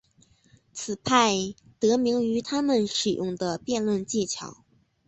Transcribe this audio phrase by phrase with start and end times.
[0.73, 1.35] 此派
[1.79, 4.63] 得名于他们使用的辩论技巧。